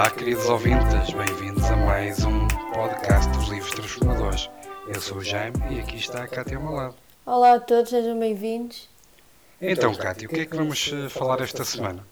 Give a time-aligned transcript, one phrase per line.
[0.00, 4.50] Olá, queridos ouvintes, bem-vindos a mais um podcast dos Livros Transformadores.
[4.88, 6.94] Eu sou o Jaime e aqui está a Cátia ao meu lado.
[7.26, 8.88] Olá a todos, sejam bem-vindos.
[9.60, 12.02] Então, Cátia, o que é que vamos eh, falar esta semana?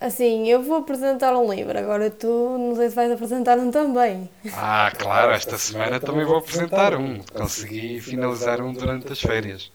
[0.00, 4.26] Assim, eu vou apresentar um livro, agora tu não sei se vais apresentar um também.
[4.54, 7.18] Ah, claro, esta semana também vou apresentar um.
[7.34, 9.70] Consegui finalizar um durante as férias.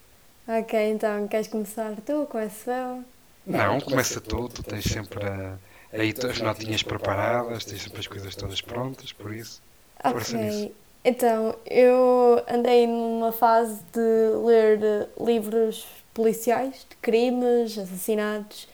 [0.48, 2.26] Ok, então queres começar tu?
[2.26, 3.04] Começo eu?
[3.46, 5.54] Não, começa tu, tu tens sempre a,
[5.92, 9.62] aí as notinhas preparadas, tens sempre as coisas todas prontas, por isso.
[10.04, 10.74] Ok,
[11.04, 18.68] então eu andei numa fase de ler livros policiais, de crimes, assassinatos.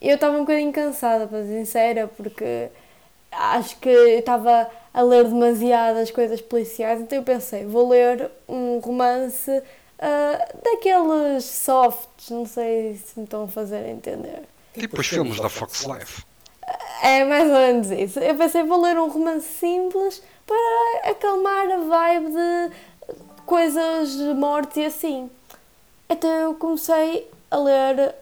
[0.00, 2.68] Eu estava um bocadinho cansada, para ser sincera, porque
[3.30, 8.78] acho que eu estava a ler demasiadas coisas policiais, então eu pensei, vou ler um
[8.78, 9.62] romance
[9.98, 14.42] ah, daqueles softs, não sei se me estão a fazer entender.
[14.74, 16.24] Tipo os filmes da Fox Life.
[17.02, 18.20] É mais ou menos isso.
[18.20, 22.76] Eu pensei, vou ler um romance simples para acalmar a vibe de
[23.44, 25.28] coisas de morte e assim.
[26.08, 28.14] Então eu comecei a ler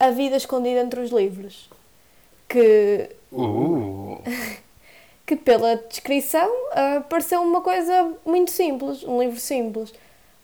[0.00, 1.70] A Vida Escondida entre os Livros.
[2.48, 4.20] Que, Uh,
[5.24, 9.94] que pela descrição ah, pareceu uma coisa muito simples, um livro simples.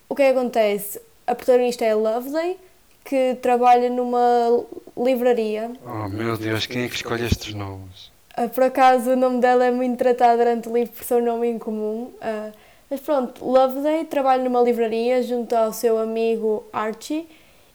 [0.08, 1.00] O que é que acontece?
[1.26, 2.58] A protagonista é a Loveday,
[3.04, 4.64] que trabalha numa
[4.96, 8.10] livraria oh meu Deus, quem é que escolhe estes nomes?
[8.36, 11.24] Ah, Por acaso o nome dela é muito tratado durante o livro por ser um
[11.24, 12.10] nome incomum.
[12.20, 12.50] ah,
[12.90, 17.26] mas pronto, Loveday trabalha numa livraria junto ao seu amigo Archie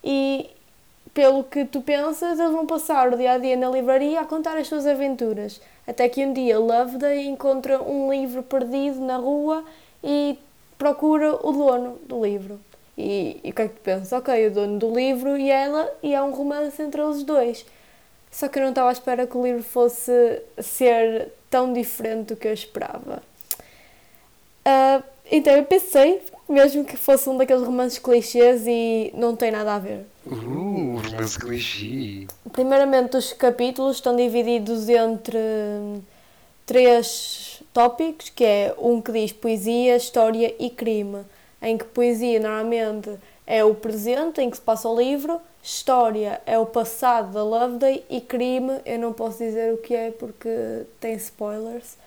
[0.03, 0.47] e
[1.11, 4.55] pelo que tu pensas, eles vão passar o dia a dia na livraria a contar
[4.55, 5.59] as suas aventuras.
[5.87, 9.63] Até que um dia Loveday encontra um livro perdido na rua
[10.03, 10.37] e
[10.77, 12.59] procura o dono do livro.
[12.97, 14.11] E, e o que é que tu pensas?
[14.11, 17.65] Ok, o dono do livro e ela, e há um romance entre eles dois.
[18.31, 22.35] Só que eu não estava à espera que o livro fosse ser tão diferente do
[22.35, 23.21] que eu esperava.
[24.65, 29.75] Ah, então eu pensei, mesmo que fosse um daqueles romances clichês e não tem nada
[29.75, 30.05] a ver.
[30.25, 32.27] Uh, romance clichê.
[32.51, 35.37] Primeiramente, os capítulos estão divididos entre
[36.65, 41.23] três tópicos, que é um que diz poesia, história e crime,
[41.61, 43.09] em que poesia normalmente
[43.45, 48.03] é o presente em que se passa o livro, história é o passado da Loveday
[48.09, 50.49] e crime eu não posso dizer o que é porque
[50.99, 51.97] tem spoilers,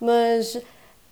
[0.00, 0.58] mas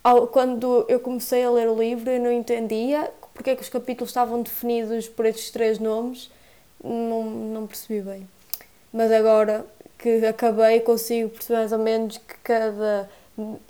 [0.03, 3.69] ao- quando eu comecei a ler o livro eu não entendia porque é que os
[3.69, 6.31] capítulos estavam definidos por estes três nomes,
[6.83, 8.27] não, não percebi bem.
[8.93, 9.67] Mas agora
[9.99, 13.09] que acabei, consigo perceber mais ou menos que cada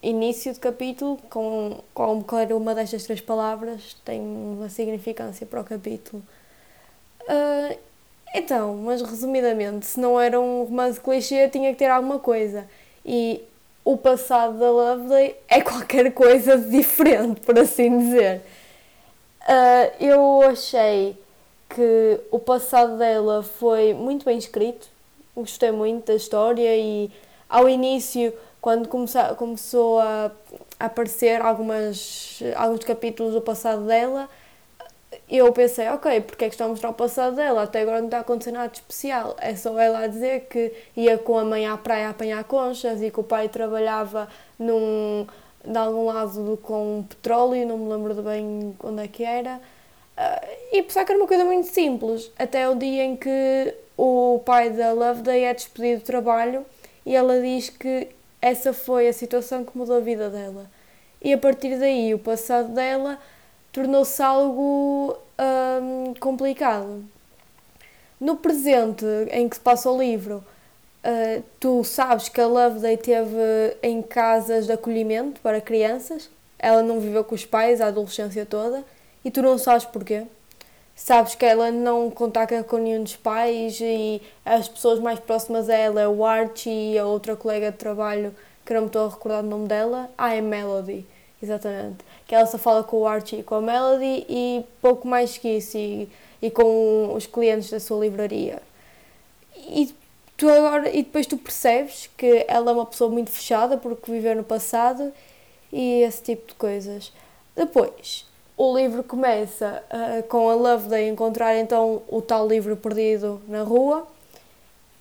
[0.03, 6.23] início de capítulo, com qualquer uma destas três palavras, tem uma significância para o capítulo.
[7.29, 7.77] Ah,
[8.35, 12.69] então, mas resumidamente, se não era um romance clichê, tinha que ter alguma coisa.
[13.05, 13.43] E
[13.85, 18.43] o passado da Loveday é qualquer coisa diferente, por assim dizer.
[19.41, 21.17] Ah, eu achei
[21.69, 24.89] que o passado dela foi muito bem escrito,
[25.35, 27.11] gostei muito da história e
[27.49, 28.33] ao início,
[28.67, 30.33] quando começou a
[30.81, 34.29] aparecer algumas, alguns capítulos do passado dela,
[35.31, 37.63] eu pensei, ok, porque é que estão a mostrar o passado dela?
[37.63, 39.37] Até agora não está a acontecer nada de especial.
[39.39, 43.09] É só ela a dizer que ia com a mãe à praia apanhar conchas e
[43.09, 44.27] que o pai trabalhava
[44.59, 45.29] num,
[45.65, 49.61] de algum lado com petróleo, não me lembro bem onde é que era.
[50.17, 54.41] Ah, e pensar que era uma coisa muito simples, até o dia em que o
[54.45, 56.67] pai da Loveday é despedido do trabalho
[57.05, 58.16] e ela diz que
[58.47, 60.71] essa foi a situação que mudou a vida dela.
[61.21, 63.19] E a partir daí, o passado dela
[63.73, 65.17] tornou-se algo
[65.83, 67.05] hum, complicado.
[68.21, 70.45] No presente em que se passa o livro,
[71.03, 77.01] ah, tu sabes que a Loveday teve em casas de acolhimento para crianças, ela não
[77.01, 78.85] viveu com os pais a adolescência toda
[79.25, 80.25] e tu não sabes porquê.
[80.97, 85.75] Sabes que ela não contacta com nenhum dos pais e as pessoas mais próximas a
[85.75, 88.35] ela é o Archie e a outra colega de trabalho,
[88.65, 90.11] que não me estou a recordar o nome dela.
[90.17, 91.07] Ah, é Melody,
[91.41, 91.99] exatamente.
[92.27, 95.59] Que ela só fala com o Archie e com a Melody e pouco mais que
[95.59, 96.09] isso, e,
[96.41, 98.63] e com os clientes da sua livraria.
[99.55, 99.95] E,
[100.35, 104.35] tu agora, e depois tu percebes que ela é uma pessoa muito fechada porque viveu
[104.35, 105.13] no passado
[105.71, 107.13] e esse tipo de coisas.
[107.55, 108.26] Depois,
[108.57, 114.07] o livro começa ah, com a Loveday encontrar então o tal livro perdido na rua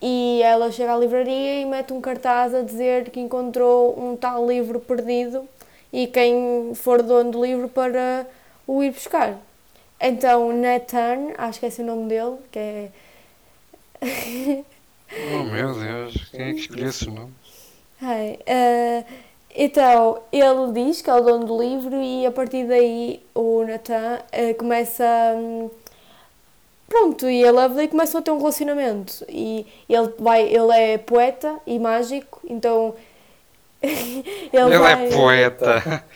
[0.01, 4.45] e ela chega à livraria e mete um cartaz a dizer que encontrou um tal
[4.47, 5.47] livro perdido
[5.91, 8.27] e quem for dono do livro para
[8.67, 9.37] o ir buscar.
[9.99, 12.91] Então Nathan, acho que é esse o nome dele, que é
[15.31, 17.33] Oh meu Deus, quem é que escolheu esse nome?
[18.01, 19.05] Ai, uh,
[19.55, 24.19] então, ele diz que é o dono do livro e a partir daí o Nathan
[24.19, 25.05] uh, começa.
[25.37, 25.69] Um,
[26.89, 29.25] pronto, e a Loveday começam a ter um relacionamento.
[29.29, 32.95] E ele, vai, ele é poeta e mágico, então.
[33.81, 36.03] ele, ele é vai, é poeta.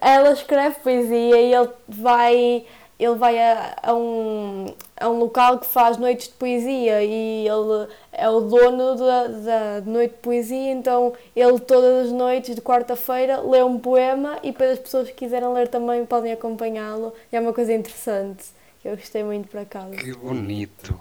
[0.00, 2.66] Ela escreve poesia e ele vai
[2.98, 7.88] ele vai a, a, um, a um local que faz noites de poesia e ele
[8.12, 13.40] é o dono da, da noite de poesia, então ele todas as noites de quarta-feira
[13.40, 17.12] lê um poema e para as pessoas que quiserem ler também podem acompanhá-lo.
[17.32, 18.44] É uma coisa interessante,
[18.80, 19.90] que eu gostei muito por acaso.
[19.92, 20.94] Que bonito!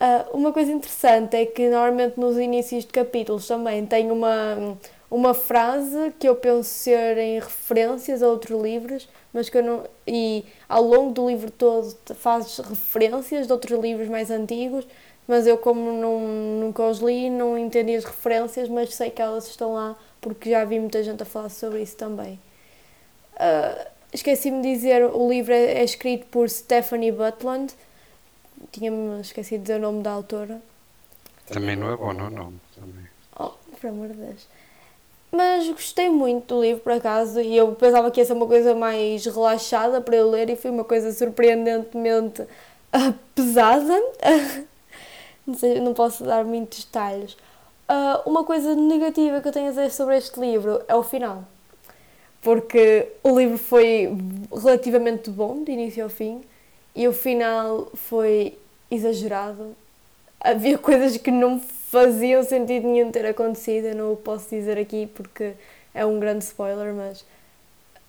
[0.00, 4.78] Uh, uma coisa interessante é que normalmente nos inícios de capítulos também tem uma,
[5.10, 9.84] uma frase que eu penso ser em referências a outros livros, mas que eu não.
[10.06, 14.86] E ao longo do livro todo fazes referências de outros livros mais antigos,
[15.26, 16.20] mas eu, como não,
[16.60, 20.64] nunca os li, não entendi as referências, mas sei que elas estão lá porque já
[20.64, 22.38] vi muita gente a falar sobre isso também.
[23.34, 27.72] Uh, Esqueci-me de dizer, o livro é, é escrito por Stephanie Butland,
[28.72, 30.60] tinha-me esquecido de dizer o nome da autora.
[31.46, 32.60] Também não é bom, não é nome.
[32.74, 33.06] Também.
[33.38, 34.48] Oh, por amor de Deus.
[35.32, 38.74] Mas gostei muito do livro, por acaso, e eu pensava que ia ser uma coisa
[38.74, 43.94] mais relaxada para eu ler, e foi uma coisa surpreendentemente uh, pesada.
[45.46, 47.34] não, sei, não posso dar muitos detalhes.
[47.88, 51.44] Uh, uma coisa negativa que eu tenho a dizer sobre este livro é o final.
[52.42, 54.16] Porque o livro foi
[54.52, 56.40] relativamente bom, de início ao fim,
[56.94, 58.58] e o final foi
[58.90, 59.76] exagerado.
[60.40, 61.60] Havia coisas que não
[61.90, 63.86] faziam sentido nenhum ter acontecido.
[63.86, 65.54] Eu não o posso dizer aqui porque
[65.92, 67.24] é um grande spoiler, mas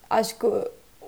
[0.09, 0.45] acho que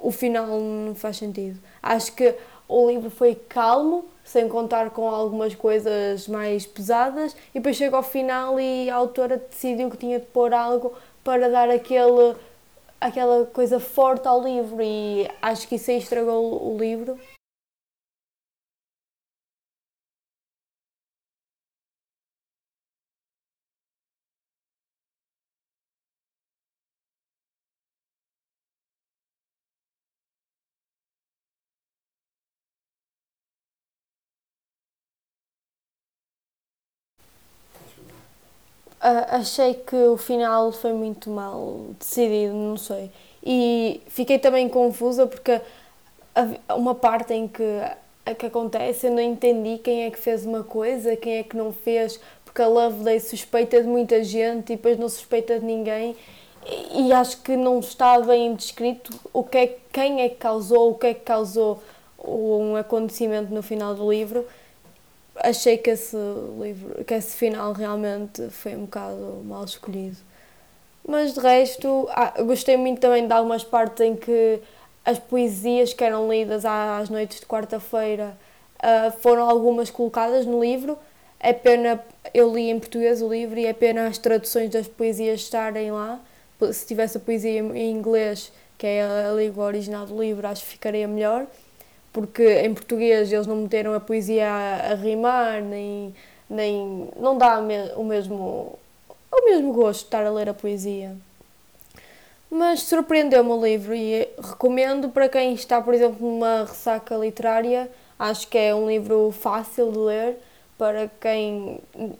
[0.01, 1.59] o final não faz sentido.
[1.81, 2.33] Acho que
[2.67, 8.03] o livro foi calmo, sem contar com algumas coisas mais pesadas, e depois chega ao
[8.03, 10.93] final e a autora decidiu que tinha de pôr algo
[11.23, 12.35] para dar aquele,
[12.99, 17.19] aquela coisa forte ao livro, e acho que isso aí estragou o livro.
[39.03, 43.11] Uh, achei que o final foi muito mal decidido, não sei.
[43.43, 45.59] E fiquei também confusa porque
[46.73, 47.81] uma parte em que,
[48.37, 51.73] que acontece eu não entendi quem é que fez uma coisa, quem é que não
[51.73, 56.15] fez, porque a Loveday suspeita de muita gente e depois não suspeita de ninguém.
[56.65, 60.91] E, e acho que não está bem descrito o que é, quem é que causou,
[60.91, 61.83] o que é que causou
[62.25, 64.45] um acontecimento no final do livro
[65.35, 66.17] achei que esse
[66.59, 70.17] livro, que esse final realmente foi um bocado mal escolhido.
[71.07, 74.61] Mas de resto, ah, gostei muito também de algumas partes em que
[75.03, 78.37] as poesias que eram lidas às noites de quarta-feira
[78.79, 80.97] uh, foram algumas colocadas no livro.
[81.39, 82.01] É pena,
[82.33, 86.21] eu li em português o livro e é pena as traduções das poesias estarem lá.
[86.71, 90.69] Se tivesse a poesia em inglês, que é a língua original do livro, acho que
[90.69, 91.45] ficaria melhor
[92.13, 96.13] porque em português eles não meteram a poesia a, a rimar, nem,
[96.47, 97.59] nem não dá
[97.97, 98.79] o mesmo,
[99.31, 101.15] o mesmo gosto estar a ler a poesia.
[102.49, 107.89] Mas surpreendeu-me o livro e recomendo para quem está, por exemplo, numa ressaca literária.
[108.19, 110.37] Acho que é um livro fácil de ler
[110.77, 111.79] para quem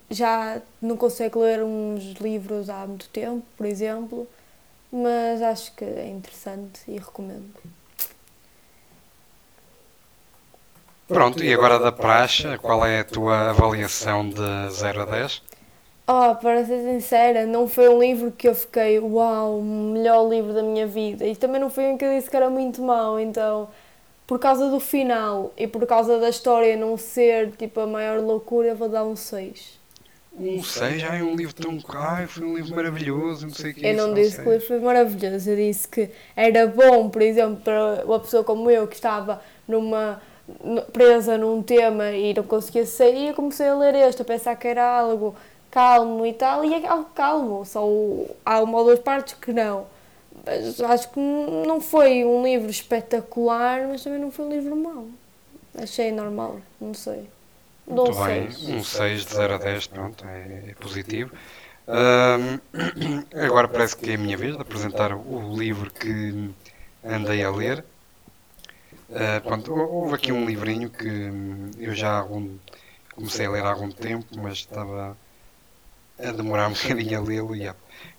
[0.10, 4.28] já não consegue ler uns livros há muito tempo, por exemplo.
[4.92, 7.54] Mas acho que é interessante e recomendo.
[11.08, 15.42] Pronto, e agora da praxe, qual é a tua avaliação de 0 a 10?
[16.08, 20.54] Oh, para ser sincera, não foi um livro que eu fiquei, uau, o melhor livro
[20.54, 21.26] da minha vida.
[21.26, 23.70] E também não foi um que eu disse que era muito mau, então,
[24.28, 28.70] por causa do final e por causa da história não ser tipo a maior loucura,
[28.70, 29.80] eu vou dar um 6.
[30.38, 31.04] Um 6?
[31.04, 31.78] Ai, um livro tão.
[31.96, 34.68] Ai, foi um livro maravilhoso, não sei o que Eu não disse que o livro
[34.68, 38.96] foi maravilhoso, eu disse que era bom, por exemplo, para uma pessoa como eu que
[38.96, 40.22] estava numa
[40.92, 44.68] presa num tema e não conseguia sair, eu comecei a ler este, a pensar que
[44.68, 45.36] era algo
[45.72, 47.82] calmo e tal, e é algo calmo, só
[48.46, 49.86] há uma ou duas partes que não.
[50.46, 55.08] Mas acho que não foi um livro espetacular, mas também não foi um livro mau.
[55.76, 57.28] Achei normal, não sei.
[57.88, 61.32] Dou Muito bem, um 6 de 0 a 10, pronto, é, é positivo.
[61.88, 62.60] Um,
[63.44, 66.50] agora parece que é a minha vez de apresentar o livro que
[67.04, 67.84] andei a ler.
[69.14, 71.06] Uh, pronto, houve aqui um livrinho que
[71.78, 72.58] eu já algum,
[73.14, 75.16] comecei a ler há algum tempo, mas estava
[76.18, 77.72] a demorar um bocadinho a lê-lo e,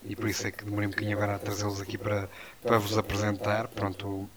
[0.04, 2.28] e por isso é que demorei um bocadinho agora a trazê-los aqui para,
[2.62, 3.66] para vos apresentar.
[3.66, 4.30] Pronto, o,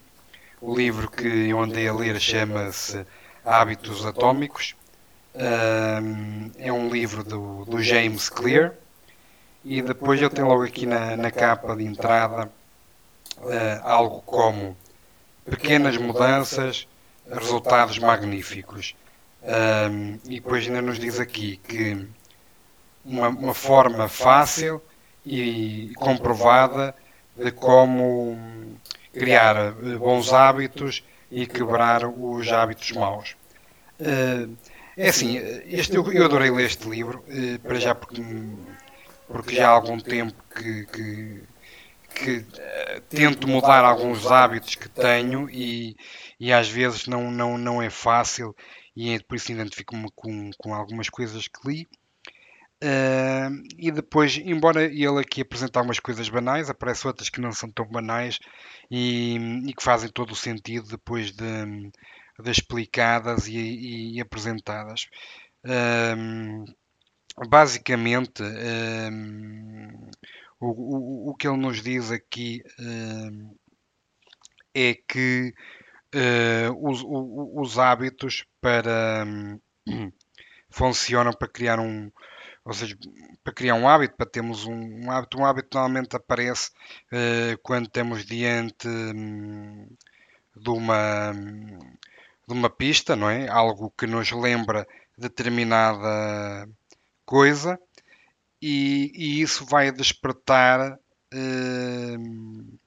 [0.60, 3.06] o livro que eu andei a ler chama-se
[3.46, 4.76] Hábitos Atómicos.
[5.36, 8.74] Um, é um livro do, do James Clear
[9.64, 12.52] e depois ele tem logo aqui na, na capa de entrada
[13.38, 14.76] uh, algo como
[15.50, 16.88] pequenas mudanças,
[17.30, 18.96] resultados magníficos.
[19.44, 22.08] Um, e depois ainda nos diz aqui que
[23.06, 24.82] uma, uma forma fácil
[25.26, 26.94] e comprovada
[27.36, 28.38] de como
[29.14, 33.36] criar eh, bons hábitos e quebrar os hábitos maus.
[34.00, 34.56] Uh,
[34.96, 38.22] é assim, este, eu, adorei ler este livro, uh, para já porque,
[39.28, 41.44] porque já há algum tempo que, que,
[42.18, 45.96] que uh, tento mudar alguns hábitos que tenho e,
[46.40, 48.56] e às vezes não, não, não é fácil
[48.96, 51.88] e é por isso identifico-me com, com algumas coisas que li.
[52.84, 57.72] Uh, e depois, embora ele aqui apresente algumas coisas banais, aparecem outras que não são
[57.72, 58.40] tão banais
[58.90, 59.36] e,
[59.68, 61.92] e que fazem todo o sentido depois de,
[62.40, 65.08] de explicadas e, e, e apresentadas.
[65.66, 66.66] Uh,
[67.48, 69.12] basicamente, uh,
[70.60, 72.64] o, o, o, que ele nos diz aqui
[74.74, 75.54] é que
[76.82, 79.26] os, os, hábitos para
[80.70, 82.12] funcionam para criar um,
[82.68, 82.98] ou seja,
[83.46, 86.70] para criar um hábito, para termos um, um hábito, um hábito normalmente aparece
[87.14, 89.88] uh, quando temos diante um,
[90.54, 93.48] de, uma, de uma pista, não é?
[93.48, 94.86] Algo que nos lembra
[95.18, 96.70] determinada
[97.26, 97.80] coisa
[98.62, 100.94] e, e isso vai despertar
[101.34, 102.78] uh,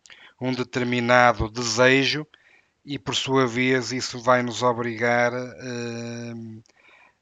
[0.41, 2.27] um determinado desejo
[2.85, 6.63] e por sua vez isso vai nos obrigar uh,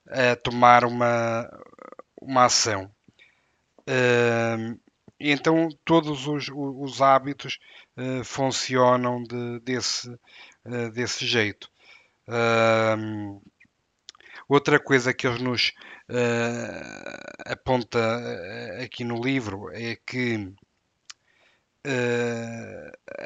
[0.09, 1.49] a tomar uma,
[2.21, 2.90] uma ação.
[3.81, 4.78] Uh,
[5.19, 7.59] então todos os, os hábitos
[7.97, 11.71] uh, funcionam de, desse, uh, desse jeito.
[14.49, 15.73] outra coisa que eles nos
[16.10, 17.98] ah, aponta
[18.82, 20.52] aqui no livro é que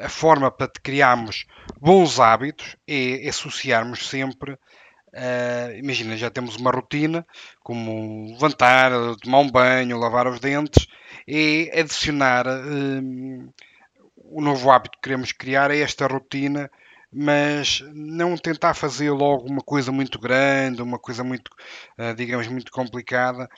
[0.01, 1.45] a forma para criarmos
[1.81, 4.57] bons hábitos é associarmos sempre
[5.13, 7.23] Uh, imagina, já temos uma rotina,
[7.61, 10.87] como levantar, tomar um banho, lavar os dentes,
[11.27, 13.53] e adicionar uh,
[14.17, 16.69] o novo hábito que queremos criar a esta rotina,
[17.13, 21.49] mas não tentar fazer logo uma coisa muito grande, uma coisa muito,
[21.99, 23.49] uh, digamos, muito complicada.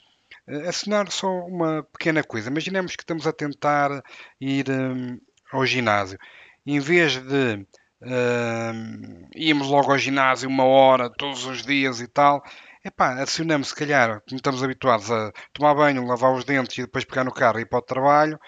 [0.48, 2.50] Uh, assinar só uma pequena coisa.
[2.50, 4.02] Imaginemos que estamos a tentar
[4.40, 5.18] ir um,
[5.52, 6.18] ao ginásio.
[6.66, 7.66] Em vez de
[8.02, 12.42] Uh, íamos logo ao ginásio uma hora todos os dias e tal.
[12.84, 17.04] Epá, acionamos se calhar, como estamos habituados a tomar banho, lavar os dentes e depois
[17.04, 18.38] pegar no carro e ir para o trabalho.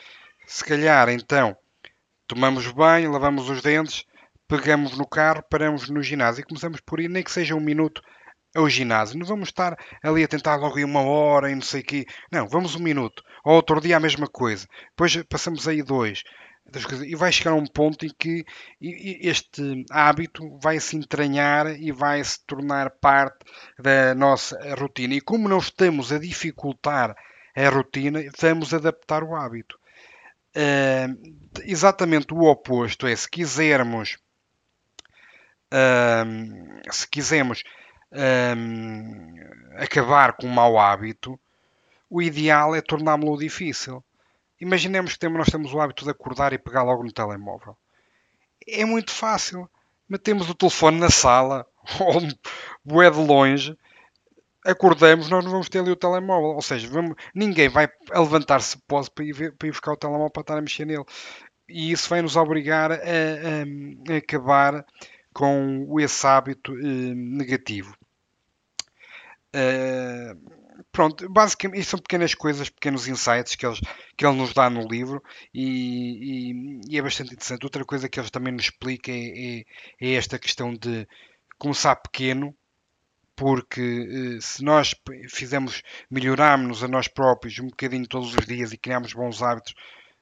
[0.47, 1.57] Se calhar então
[2.27, 4.05] tomamos banho, lavamos os dentes,
[4.49, 8.03] pegamos no carro, paramos no ginásio e começamos por ir, nem que seja um minuto
[8.57, 9.19] ao ginásio.
[9.19, 12.07] Não vamos estar ali a tentar logo ir uma hora e não sei o quê.
[12.33, 13.23] Não, vamos um minuto.
[13.45, 14.67] Ou outro dia a mesma coisa.
[14.91, 16.23] Depois passamos aí dois.
[17.07, 18.45] E vai chegar a um ponto em que
[18.81, 23.39] este hábito vai se entranhar e vai se tornar parte
[23.79, 25.15] da nossa rotina.
[25.15, 27.15] E como não estamos a dificultar
[27.57, 29.79] a rotina, vamos adaptar o hábito.
[30.57, 31.15] Uh,
[31.65, 34.19] exatamente o oposto é se quisermos
[35.73, 37.63] uh, se quisermos
[38.13, 41.39] uh, acabar com um mau hábito,
[42.11, 44.03] o ideal é torná-lo difícil.
[44.61, 47.77] Imaginemos que nós temos o hábito de acordar e pegar logo no telemóvel.
[48.67, 49.69] É muito fácil.
[50.09, 51.67] Metemos o telefone na sala,
[52.01, 52.23] ou
[52.85, 53.77] bué de longe,
[54.65, 56.51] acordamos, nós não vamos ter ali o telemóvel.
[56.51, 60.31] Ou seja, vamos, ninguém vai levantar-se pode para ir, ver, para ir buscar o telemóvel
[60.31, 61.05] para estar a mexer nele.
[61.69, 64.85] E isso vai nos obrigar a, a, a acabar
[65.39, 67.97] com esse hábito eh, negativo.
[69.55, 70.35] Uh,
[70.91, 73.79] pronto, basicamente, isto são pequenas coisas, pequenos insights que, eles,
[74.17, 75.23] que ele nos dá no livro
[75.55, 77.63] e, e, e é bastante interessante.
[77.63, 79.65] Outra coisa que eles também nos explica é, é,
[80.01, 81.07] é esta questão de
[81.57, 82.53] começar pequeno,
[83.37, 84.93] porque eh, se nós
[85.29, 89.73] fizermos, melhorarmos a nós próprios um bocadinho todos os dias e criarmos bons hábitos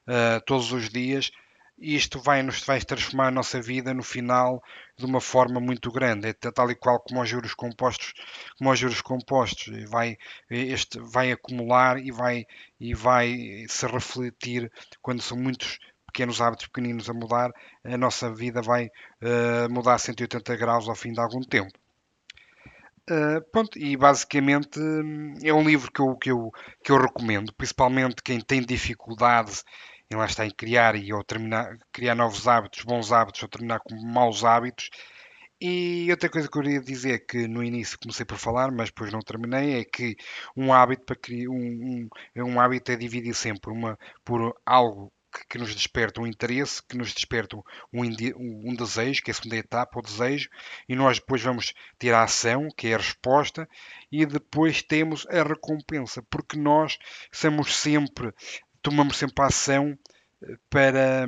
[0.07, 1.31] uh, todos os dias,
[1.77, 4.63] isto vai nos vai transformar a nossa vida no final
[4.97, 8.13] de uma forma muito grande, é tal e qual como os juros compostos,
[8.57, 10.17] como os juros compostos, vai
[10.49, 12.45] este vai acumular e vai
[12.79, 17.51] e vai se refletir quando são muitos pequenos hábitos pequeninos a mudar,
[17.83, 21.71] a nossa vida vai uh, mudar 180 graus ao fim de algum tempo.
[23.09, 24.79] Uh, pronto, e basicamente
[25.43, 26.51] é um livro que eu, que, eu,
[26.83, 29.61] que eu recomendo, principalmente quem tem dificuldade
[30.09, 33.79] em lá está em criar e ou terminar, criar novos hábitos, bons hábitos ou terminar
[33.79, 34.89] com maus hábitos.
[35.59, 39.11] E outra coisa que eu queria dizer que no início comecei por falar, mas depois
[39.11, 40.15] não terminei, é que
[40.55, 45.47] um hábito para criar um, um, um hábito é dividir sempre uma por algo que,
[45.49, 49.57] que nos desperta um interesse, que nos desperta um, um, desejo, que é a segunda
[49.57, 50.49] etapa, o desejo,
[50.87, 53.67] e nós depois vamos ter a ação, que é a resposta,
[54.11, 56.97] e depois temos a recompensa, porque nós
[57.31, 58.33] somos sempre,
[58.87, 59.99] tomamos sempre a ação
[60.41, 61.27] eh, para,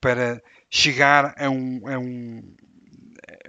[0.00, 2.56] para chegar a, um, a, um,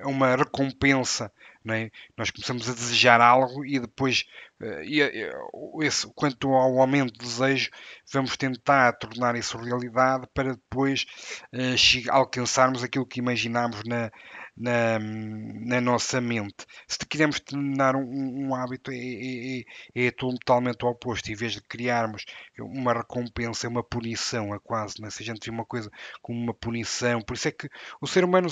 [0.03, 1.31] a uma recompensa
[1.71, 1.89] é?
[2.17, 4.25] Nós começamos a desejar algo e depois,
[4.61, 7.69] uh, e, uh, esse, quanto ao aumento de desejo,
[8.11, 11.05] vamos tentar tornar isso realidade para depois
[12.09, 14.11] alcançarmos aquilo que imaginámos na,
[14.55, 16.65] na, na nossa mente.
[16.87, 19.59] Se quisermos tornar um, um hábito, é, é,
[19.95, 21.31] é, é, totalmente o oposto.
[21.31, 22.25] Em vez de criarmos
[22.59, 25.09] uma recompensa, uma punição, a quase, né?
[25.09, 25.89] se a gente vê uma coisa
[26.21, 27.69] como uma punição, por isso é que
[27.99, 28.47] o ser humano,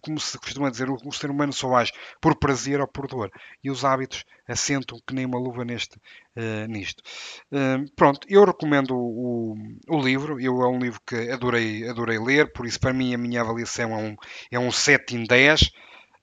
[0.00, 3.30] como se costuma dizer, o ser humano só age por prazer ou por dor.
[3.62, 5.98] E os hábitos assentam que nem uma luva neste,
[6.36, 7.02] uh, nisto.
[7.50, 9.56] Uh, pronto, eu recomendo o,
[9.88, 10.40] o, livro.
[10.40, 13.92] Eu, é um livro que adorei, adorei ler, por isso, para mim, a minha avaliação
[13.92, 14.16] é um,
[14.52, 15.62] é um 7 em 10.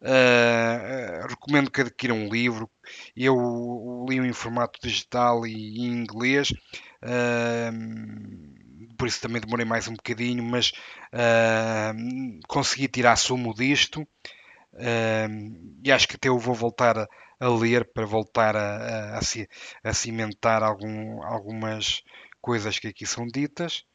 [0.01, 2.69] Uh, uh, recomendo que adquiram um livro.
[3.15, 6.51] Eu li em formato digital e em inglês,
[7.01, 7.73] uh,
[8.97, 10.73] por isso também demorei mais um bocadinho, mas
[11.13, 14.05] uh, consegui tirar sumo disto.
[15.83, 19.19] E acho que até eu vou voltar a, ler para voltar a, a,
[19.83, 22.01] a cimentar algum, algumas
[22.41, 23.85] coisas que aqui são ditas.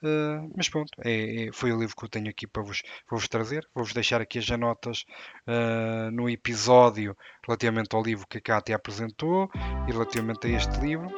[0.00, 3.26] Uh, mas pronto, é, é, foi o livro que eu tenho aqui para vos, vos
[3.28, 3.66] trazer.
[3.74, 5.04] Vou-vos deixar aqui as notas
[5.46, 9.50] uh, no episódio relativamente ao livro que a Cátia apresentou
[9.88, 11.08] e relativamente a este livro.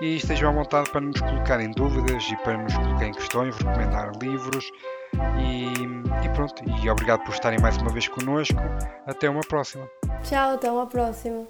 [0.00, 3.56] E estejam à vontade para nos colocar em dúvidas e para nos colocar em questões,
[3.56, 4.70] recomendar livros.
[5.38, 5.72] E,
[6.24, 8.58] e pronto, e obrigado por estarem mais uma vez connosco.
[9.06, 9.88] Até uma próxima.
[10.22, 11.46] Tchau, até uma próxima.